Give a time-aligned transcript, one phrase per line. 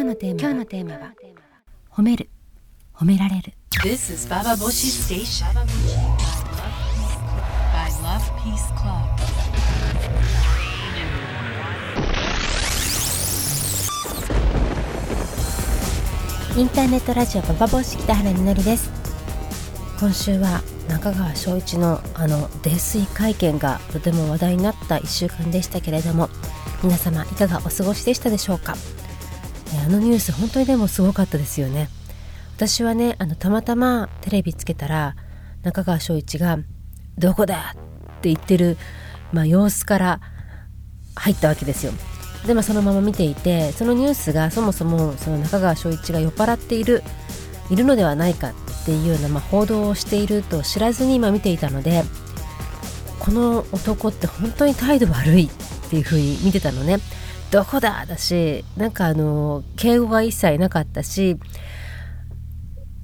[0.00, 1.12] 今日のテーマ今日のテーマは
[1.90, 2.28] 褒める
[2.94, 3.52] 褒められる
[3.82, 5.46] This is Baba Boshi Station.
[7.74, 9.18] By Love Peace Club.
[16.56, 18.90] インターネットラジオババボシ北原みのりです
[19.98, 26.28] 今週は中川翔一のあの泥酔会見がとても話題になった1週間でしたけれども
[26.84, 28.74] 皆様いかがお過ごしでしたでしょうか？
[28.76, 28.97] え
[29.84, 31.88] あのニュース本当にでもすごかったですよね
[32.56, 35.14] 私はねあのたまたまテレビつけたら
[35.62, 36.58] 中川翔一が
[37.18, 37.74] 「どこだ!」
[38.18, 38.76] って言ってる、
[39.32, 40.20] まあ、様子から
[41.14, 41.92] 入ったわけですよ
[42.46, 47.02] でもそのまま見ていてそのニュースがそもそもその中川翔一が酔っ払っている
[47.70, 48.52] いるのではないかっ
[48.84, 52.04] ていうような、まあ、報道をしていると知らずに今見ていたので
[53.18, 56.98] この男って本当に態度悪いっていう風に見てたのね
[57.50, 58.04] どこだ？
[58.06, 61.38] だしなんかあの敬語が一切なかったし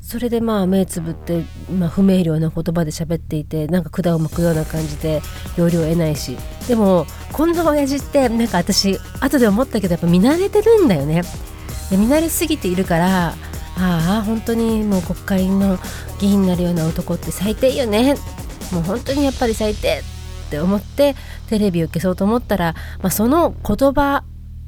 [0.02, 5.22] それでまあ目つぶって、まあ、不明瞭な言葉で喋っていてなんか管を巻くような感じで
[5.56, 6.36] 要領得ないし。
[6.68, 11.22] でもこんな親父ってなんか私後で思ったけどやっぱ見慣れてるんだよね。
[11.90, 13.34] 見慣れすぎているからあ
[13.76, 15.78] あ本当にもう国会の
[16.20, 18.14] 議員になるような男って最低よね。
[18.72, 20.02] もう本当にやっぱり最低っ
[20.50, 21.16] て思って
[21.48, 24.22] テレビを消そうと思ったら、まあ、その言葉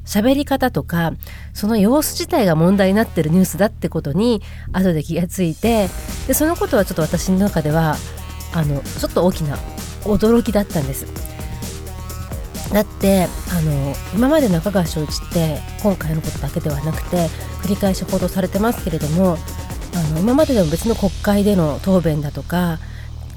[0.07, 1.13] 喋り方とか
[1.53, 4.41] その様子自体が問題になってるニュースだってことに
[4.71, 5.89] 後で気がついて
[6.27, 7.97] でそのことはちょっと私の中では
[8.53, 9.57] あのちょっと大きな
[10.03, 11.05] 驚きだったんです。
[12.73, 17.27] だってあの今まで中川翔一って今回のことだけではなくて
[17.63, 19.37] 繰り返し報道されてますけれども
[19.95, 22.79] あの今まででも別の国会での答弁だとか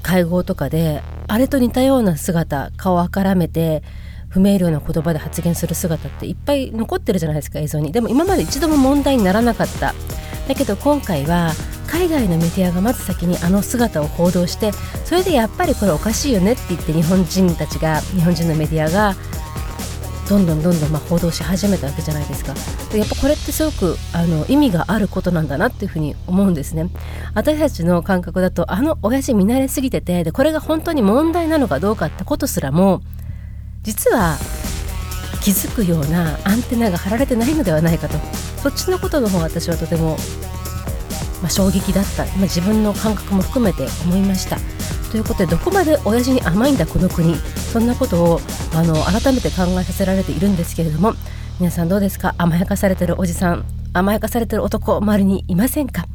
[0.01, 3.83] 会合とかであれと似たような姿顔をあからめて
[4.31, 7.91] 不明瞭な言葉で発言する姿っていっぱい残ってるじゃないですか映像に。
[7.91, 9.93] でも今まで一度も問題にならなかった。
[10.47, 11.51] だけど今回は
[11.87, 14.71] 海外のメディアがまず先にあの姿を報道して
[15.03, 19.13] それでやっぱりこれおかしいよねって言って日本人たちが日本人のメディアが
[20.29, 22.53] どんどんどんどんま報道し始めたわけじゃないですか。
[22.93, 26.89] でやっぱこれってすごくあの意味があることなんだなっていうふうに思うんですね。
[27.33, 33.01] 私たちの感覚だとあの親父見慣れすぎててでこれが本当に問題なのかどうかってことすらも
[33.83, 34.37] 実は
[35.43, 38.17] 気づくようなアンテナが張られてないのではないかと。
[38.61, 40.17] そっちのことの方が私はとても、
[41.41, 44.57] まあ、衝撃だった、まあ、自分の感覚も含めて思いました。
[45.09, 47.35] ということでどこまで親父に甘いんだこの国。
[47.35, 48.39] そんなことを
[48.75, 51.13] あの改めて考えさせられているんですけれども。
[51.59, 52.33] 皆さんどうですか？
[52.37, 53.65] 甘やかされてるおじさん。
[53.93, 56.05] 甘やかされてる男周りにいませんか？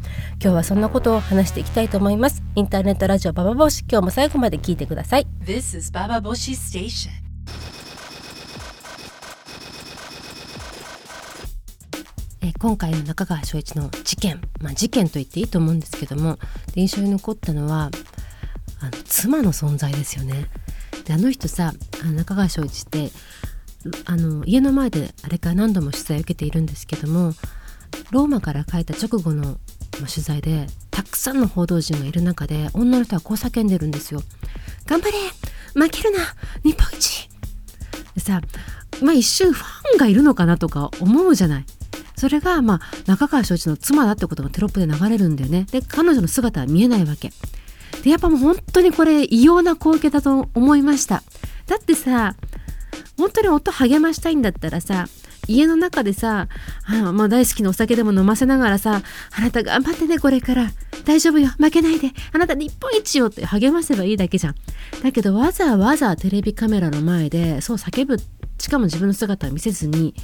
[0.41, 2.43] 今日はそんなことを話していきたいと思います。
[2.54, 3.84] インターネットラジオババボシ。
[3.88, 5.27] 今日も最後まで聞いてください。
[5.44, 7.25] This is Baba Boshi Station.
[12.46, 16.38] え今回の中川翔一の事件、まあ、事件と言っていいと思うんですけども
[16.76, 17.90] 印象に残ったのは
[18.80, 20.46] あの妻の存在ですよね。
[21.04, 21.72] であの人さ
[22.04, 23.10] あ中川翔一って
[24.04, 27.32] あの家の前であれから何度も取材を受けているんですけども
[28.12, 29.56] ローマから帰った直後の、まあ
[30.06, 34.22] 取材でたくさんの報道陣がいる中で女の人はこう叫んでるんですよ。
[34.86, 35.12] 頑張れ
[35.74, 36.18] 負けるな
[36.62, 37.28] 日本一
[38.14, 38.40] でさ
[39.02, 41.64] まあ一瞬ファンがいるのかなとか思うじゃない。
[42.16, 45.66] それがまあ中川翔一の妻だってことがテロップで流れるんだよね。
[45.71, 47.31] で彼女の姿は見えないわけ。
[48.03, 51.22] でやっぱもう本当にこれ異様な光景だと思いました。
[51.66, 52.34] だってさ
[53.19, 55.06] 本当に音励ましたいんだったらさ
[55.49, 56.49] 家の中でさ
[56.87, 59.03] あまあ大好きなお酒でも飲ませながらさ
[59.37, 60.71] あなた頑張ってねこれから
[61.04, 64.54] 大丈夫よ負けないであなた日本一よって励ませばいいだけじゃん
[65.03, 68.16] だけどわざわざテレビカメラの前でそう叫ぶ
[68.59, 70.15] しかも自分の姿を見せずに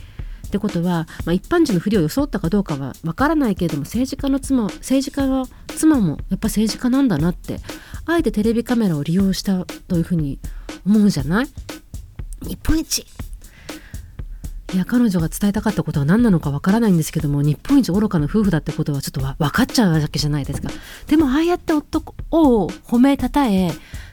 [0.52, 7.56] ってことは、まあ、一般人のふりを装ったかどうかはわからないけれども政治家の妻政治家の妻もやっぱ政治家なんだなって
[8.04, 10.38] あえてテレビカメラを利用したというふうに
[10.84, 11.46] 思うじゃない？
[12.42, 13.06] 日本一。
[14.74, 20.68] いや彼女が伝えたかったことは何なのかわからないんですけども日本一愚かな夫婦だってことはちょっとわ分かっちゃうわけじゃないですか。
[21.06, 23.70] でもああやって夫を褒めたたえ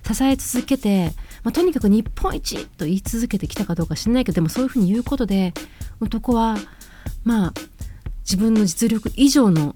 [0.10, 1.12] 支え続けて、
[1.44, 5.53] まあ、とにかく日本一と言い続けてきたかどうか知らないけどでもそういうふうに言うことで
[6.01, 6.57] 男は
[7.24, 7.53] まあ
[8.21, 9.75] 自分の実力以上の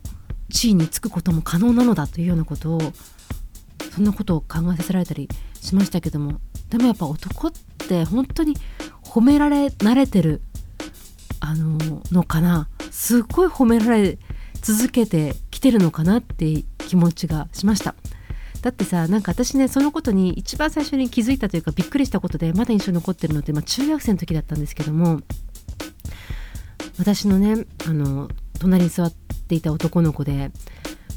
[0.52, 2.82] 地位につくことも可能なのだというようなことを
[3.94, 5.28] そんなことを考えさせられたり
[5.62, 6.40] しましたけども
[6.70, 7.52] でもやっぱ男っ
[7.88, 8.56] て本当に
[9.04, 10.42] 褒められ慣れてる
[11.40, 14.18] あののかなすっごい褒められ
[14.62, 17.96] 続けてきてるのかなって気持ちがしました。
[18.64, 25.20] だってさなんか私ねそのことに一番最初に気づいたというかびっくりしたことでまだ印象に残ってるのって、まあ、中学生の時だったんですけども
[26.98, 28.30] 私のねあの
[28.60, 30.50] 隣に座っていた男の子で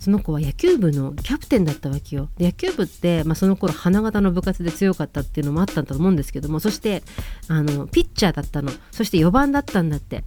[0.00, 2.28] その子は野球部のキャプテンだったわけよ。
[2.38, 7.02] 野球部って、まあ、その頃花形の部活で強かったっていうのもあったんだと思うんですけどもそして
[7.48, 10.24] あのピッチャーだったのそして4番だったんだって。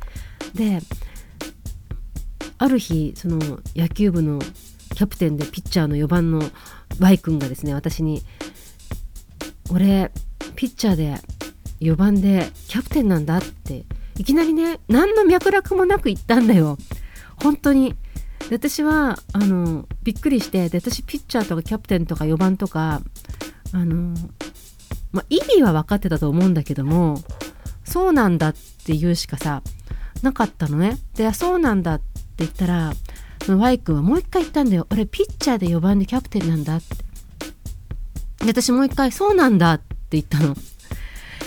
[0.53, 0.81] で
[2.57, 3.39] ある日その
[3.73, 4.39] 野球部の
[4.95, 6.43] キャプテンでピッチャーの4番の
[6.99, 8.23] Y 君がですね私に
[9.71, 10.11] 「俺
[10.55, 11.21] ピッチャーで
[11.79, 13.85] 4番でキャプテンなんだ」って
[14.17, 16.77] いきなりね何の脈絡もなく言ったんだよ。
[17.37, 17.95] 本当に。
[18.51, 23.01] 私はあのびっくりしてで私ピッチャーとかキャプテンとか4番とか
[23.73, 24.15] あの、
[25.11, 27.21] ま、意味は分かってたと思うんだけども
[27.83, 28.55] そうなんだっ
[28.85, 29.61] ていうしかさ
[30.23, 30.97] なかったのね。
[31.15, 32.05] でそうなんだって
[32.39, 32.93] 言ったら
[33.47, 34.87] Y 君はもう一回言ったんだよ。
[34.91, 37.09] 俺ピッチャーで4番でキャプテンなんだって。
[38.45, 40.55] 私もう一回そうなんだって言ったの。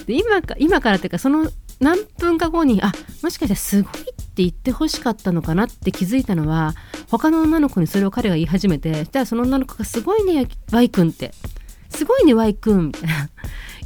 [0.06, 1.50] で今か今からっていうかその
[1.80, 2.92] 何分か後にあ
[3.22, 6.74] もしかしたらすごいって言ってほしかったのかなって気づいたのは
[7.10, 11.32] 他の女の子にそれを彼が言い始めてそしたらその女の子が「すごいね Y 君」って
[11.92, 13.28] 「すごいね Y 君」みたいな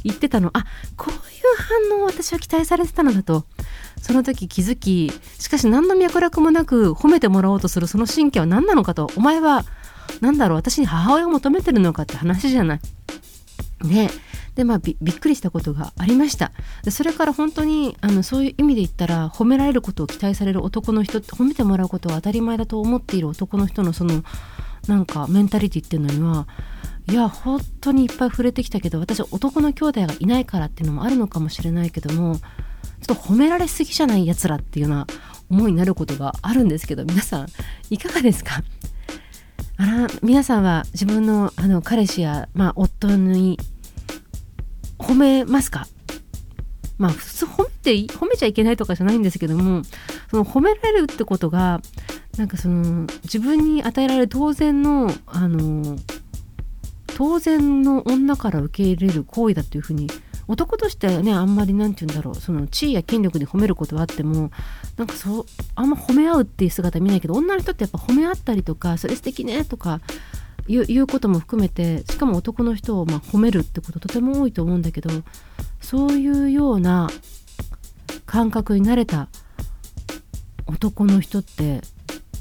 [0.03, 0.49] 言ってたの。
[0.53, 0.65] あ
[0.95, 1.19] こういう
[1.91, 3.45] 反応を私は期待されてたのだと。
[4.01, 9.11] その時気づきしかし何の脈絡もなく褒めてもらおうとするその神経は何なのかと。
[9.15, 9.65] お前は
[10.21, 12.79] 何だろう私に母親を求めてるのかって話じゃない。
[13.83, 14.09] ね。
[14.55, 16.51] でまあびっくりしたことがありました。
[16.83, 24.23] でそれから本当にあのそういう意味で言ったら褒められることを期待される男の人って褒めてもらうことは当たり前だと思っている男の人のその
[24.87, 26.47] なんかメンタリティっていうのには
[27.09, 35.07] いや本当にいっぱい触れてきたけど私男の兄弟がいないからっていうのもあるのかもしれないけどもちょっと褒められすぎじゃないやつらっていうような
[35.49, 37.47] 思いになることがあるんですけど皆さん
[37.89, 38.61] いかがですか？
[39.77, 43.57] あら皆さんは自分のあの彼氏や、まあ、夫に
[44.99, 45.87] 褒めますか？
[46.97, 49.83] まあ普通褒めて褒めちゃいけないとかじゃないんですけども
[50.29, 51.79] その褒められるってことが
[52.37, 55.97] なんかその自分に与えられる当然のあの
[57.17, 60.07] 当然の女から受け入れる行為だっていうふうに
[60.47, 64.51] 男としてはねあんまり何て言うんだろうその地位や権力で褒めることはあっても
[64.97, 69.99] なんかそうあんま褒め合うっていう姿見ないけど女の人ってやっぱ褒め合ったりとかそれ素敵ねとか
[70.67, 75.09] いうことも含めてしかも男の人をま褒めるってこととても多いと思うんだけど
[75.81, 77.09] そういうような
[78.27, 79.27] 感覚になれた
[80.67, 81.81] 男の人って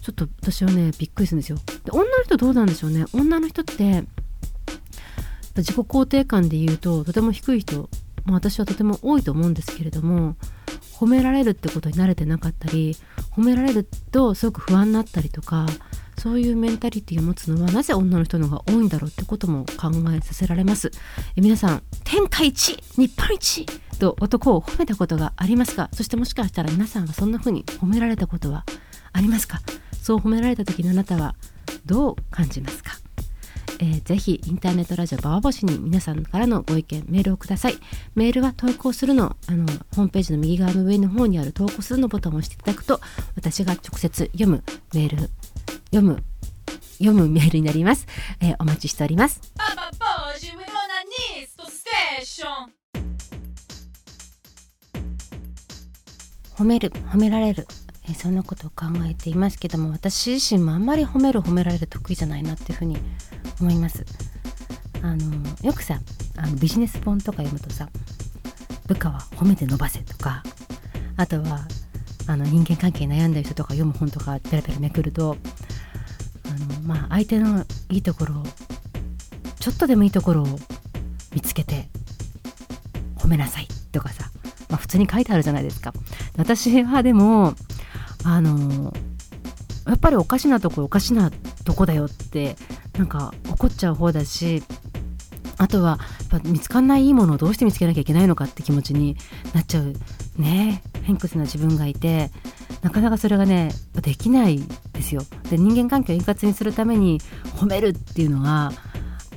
[0.03, 1.59] ちょっと私はねびっくりするんですよ。
[1.85, 4.05] で女の人どうなんでしょうね女の人って
[5.59, 7.89] 自己肯定感で言うととても低い人、
[8.25, 10.37] まあ、私はとても多いと思うんですけれども
[10.95, 12.97] 褒められるってことに慣れてなかったり
[13.33, 15.67] 褒められるとすごく不安になったりとか
[16.19, 20.91] そういうメンタリティを持つのはなぜ女の人の方が多いんだろうってことも考えさせられます。
[21.37, 23.67] え皆さん天下一日本一
[23.99, 25.91] と男を褒めたことがありますか？
[25.93, 28.65] そしてもしかしたら皆さんはそんな風に褒められたことは
[29.13, 29.61] ありますか？
[29.93, 31.35] そう褒められた時のあなたは
[31.85, 32.93] どう感じますか？
[33.79, 37.75] えー、ぜひインターネットラジオババ星に皆さんからのご意見メールをください。
[38.15, 43.01] メールは投稿するのあのホームページの右側の上の方にある投稿するのボタンを押していただくと
[43.37, 44.63] 私が直接読む
[44.95, 45.31] メール
[45.93, 46.23] 読む
[46.99, 48.07] 読むメールになります、
[48.41, 49.41] えー、お待ちしております。
[56.57, 57.67] 褒める褒められる、
[58.05, 62.97] えー、そんなことを考えていますけども私自身もあんまり褒める褒められる得意じゃないなっていうふうに
[63.61, 64.05] 思います。
[65.03, 65.25] あの
[65.63, 66.01] よくさ
[66.37, 67.89] あのビジネス本とか読むとさ
[68.87, 70.43] 部下は褒めて伸ばせとか
[71.17, 71.67] あとは
[72.27, 75.37] あの人間関係悩んでる人とか読む本とかペラペラめくると
[76.47, 78.45] あの、まあ、相手のいいところを
[79.61, 80.47] ちょっとでもいいところを
[81.33, 81.89] 見つけて
[83.17, 84.31] 褒めなさいとかさ、
[84.69, 85.93] まあ、普通に書いてあるじゃないですか。
[86.37, 87.55] 私はでも
[88.25, 88.93] あの
[89.87, 91.31] やっぱりおかしなとこおかしな
[91.65, 92.57] とこだよって
[92.99, 94.63] なんか怒っちゃう方だし
[95.59, 95.99] あとは
[96.31, 99.17] やっぱ見つかんないいいものをどうして見つけなきゃいけないのかって気持ちに
[99.55, 99.95] なっちゃう
[100.37, 102.31] ね偏屈な自分がいて
[102.83, 104.61] なかなかそれがねできない
[104.93, 105.23] ですよ。
[105.51, 107.21] で人間関係を円滑にするために
[107.57, 108.73] 褒めるっていうのが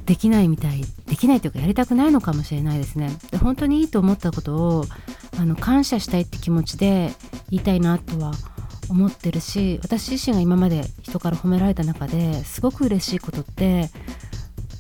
[0.06, 3.12] できないみたいできないというかやりたくないのかもしれないですね。
[3.32, 4.86] で本当にいいと思ったことを
[5.40, 7.14] あの感謝したいって気持ちで
[7.50, 8.34] 言いたいなとは
[8.90, 13.90] 思ってるし私自身が今まで人から褒められた中ですごく嬉しいことって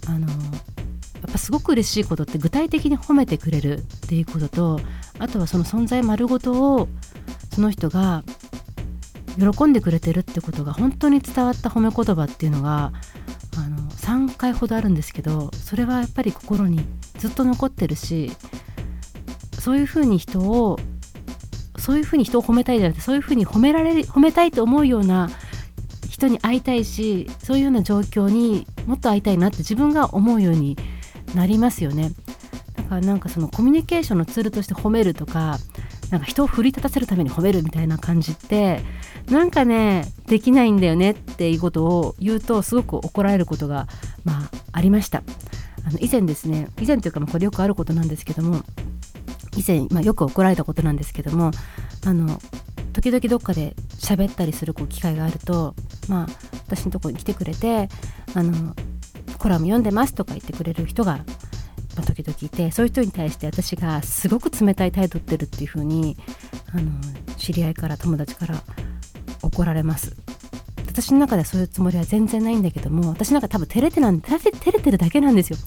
[0.08, 4.80] あのやっぱすごく嬉しいことって具体的に褒めてくれるっていうことと
[5.20, 6.88] あとはその存在丸ごとを
[7.54, 8.24] その人が
[9.38, 12.92] 喜んでくれてるってことが本当に伝わった褒め言葉っていうのが
[13.58, 16.86] あの3回ほどあるんですけどそれはやっぱり心に
[17.18, 18.32] ずっと残ってるし
[19.60, 20.80] そういうふうに人を
[21.80, 25.30] そういうふうに人を褒めたいじゃなくてそういうふうに褒められる褒めたいと思うような
[26.10, 30.78] 人に会いたいしそういうような状況にもっと会いたいなって自分が思うように
[31.36, 32.12] なりますよね。
[32.76, 35.60] だからなんかそのコミュニケーションのツールとして褒めるとか
[36.12, 38.82] なんか人を奮い立たせるために褒めるみたいな感じって
[39.30, 43.88] なんかねできないんだよねっていうことを言うとすごく怒られることが
[44.24, 45.24] まあありました
[45.86, 48.64] あの以前ですね以前というかまあこれよくあることなんですけども
[49.60, 51.52] 以前、まあ、よく怒られたことなんですけども
[52.06, 52.40] あの
[52.94, 55.76] 時々どっかで喋ったりするこう機会があると
[56.08, 56.28] まあ
[56.68, 57.90] 私のところに来てくれて
[58.34, 58.74] あの
[59.38, 61.20] コラム読んでますとか言ってくれる人が
[61.96, 66.16] まあ、時々いてそういう人に対して私がすごく冷たい態度ってるっていう風に
[66.74, 66.92] あの
[67.36, 68.64] 知り合いから友達から
[69.42, 70.16] 怒られます。
[70.88, 74.38] 私の中ではそういうつもりは全然ないんだけども私なんか多分照れてなん照
[74.72, 75.58] れてるだけなんですよ。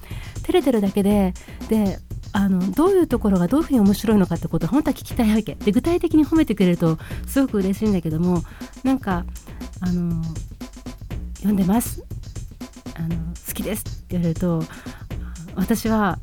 [0.42, 1.34] 照れてるだけで
[1.68, 1.98] で
[2.32, 5.54] あのどういうところがどういうふうに面白いのかってことを本当は聞きたいわけ。
[5.54, 8.42] で具体的に褒めてくれるとすごく嬉しいんだけども
[8.82, 9.24] なんか
[9.80, 10.22] あの
[11.36, 12.02] 読んでます？
[12.94, 13.82] あの好きです。
[13.82, 14.64] って言われると
[15.54, 16.18] 私は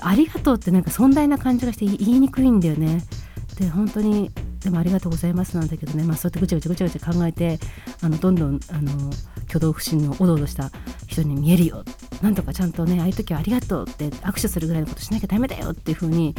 [0.00, 3.02] ありがとうってなんか尊大な感じがして言いにくいんだよね。
[3.58, 7.58] で本当にでもありがとうございますなんだけどね、まあ、そうやってぐちゃぐちゃぐちゃぐちゃ考えて
[8.02, 9.10] あのどんどんあの
[9.44, 10.70] 挙動不審のおどおどした
[11.06, 11.84] 人に見えるよ
[12.22, 16.34] なんとかちゃんとねああいう時はありがとうって握手するぐらいのことしなきゃダメだよっていう風に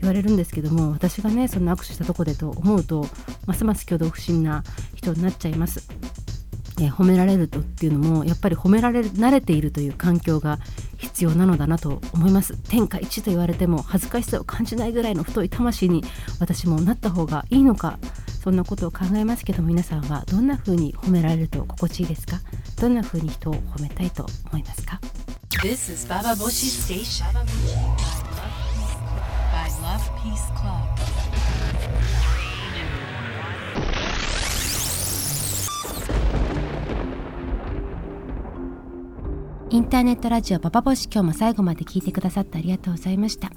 [0.00, 3.06] 言われるんですけども私がねそんな握手したとこでと思うと
[3.46, 4.62] ますます挙動不審な
[4.94, 5.88] 人になっちゃいます。
[6.80, 10.58] え褒められるとっていうのもやっぱり褒められ慣れているという環境が
[10.96, 12.56] 必要なのだなと思います。
[12.68, 16.02] 天下一と言われても恥ずかしさを感じないぐらいの太い魂に
[16.40, 18.00] 私もなった方がいいのか
[18.42, 22.40] そんなことを考えますけども皆さんはどんな風に褒められると心地いいですか？
[22.80, 25.00] どんな風に人を褒めたいと思いますか？
[25.64, 27.40] This is Baba Boshi Station by
[29.80, 30.84] Love Peace Club.
[39.70, 43.50] インターネットラジオパパボシ今日も最後まで聞いてくださってありがとうございました、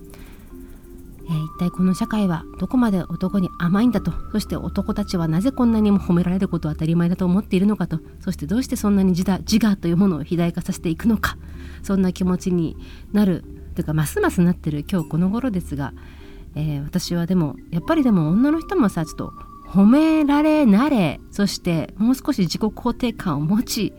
[1.58, 4.14] 体この社会はどこまで男に甘いんだと。
[4.32, 8.00] そして男たちはなぜこんなにも褒められることを当たり前だと思っているのかと。
[8.20, 11.38] そしてどうしてそんなに自我自我というものを肥大化させていくのか。
[11.84, 12.78] そんな気持ちに
[13.12, 13.44] なる
[13.76, 15.94] というかますますなってる今日この頃ですが、
[16.56, 19.34] えー私はでもやっぱりでも女の人もさちょっと
[19.70, 23.94] 褒められなれそしてもう少し自己肯定感を持ち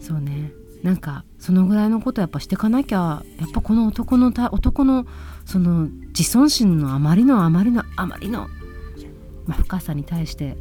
[0.00, 0.52] そうね。
[0.82, 5.06] なんかそのぐらいのことやっぱしてかなきゃやっぱこの男のた男の
[5.44, 8.48] その自尊心のあまりのあまりのあまりの、
[9.46, 10.56] ま、深さに対して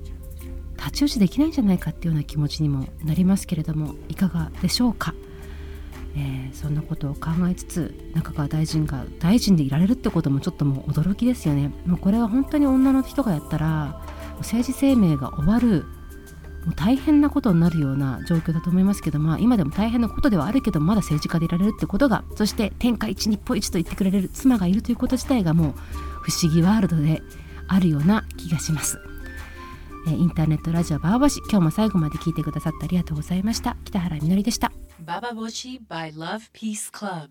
[0.73, 5.13] 太刀打ちできないんじゃないかっていうような気持ちにもなりますけれどもいかがでしょうか、
[6.15, 11.71] えーそんなことを考えつつ中川大臣が大臣でいられるってこともちょっともう驚きですよね。
[11.85, 14.01] もうこれは本当に女の人がやったら
[14.39, 15.85] 政治生命が終わる
[16.65, 25.71] もう大変なことになるような状況だと思いますけど、まあ、今でも大変なことではあるけどまだ政治家でいられるってことがそして天下一日本一と言ってくれる妻がいるということ自体がもう
[26.21, 27.21] 不思議ワールドで
[27.67, 28.99] あるような気がします。
[30.07, 34.71] インターネットラジオバーバシ今日も最後まで聞いてくださってありがとうございました北原みのりでした
[35.03, 37.29] Baba Boshi by Love Peace Club.